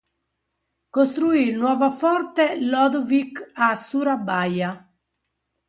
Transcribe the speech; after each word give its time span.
Costruì 0.89 1.47
il 1.49 1.57
nuovo 1.59 1.87
"forte 1.91 2.59
Lodewijk" 2.59 3.51
a 3.53 3.75
Surabaya. 3.75 4.91